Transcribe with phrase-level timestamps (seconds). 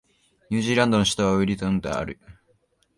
[0.49, 2.19] ニュージーランドの首都はウェリントンである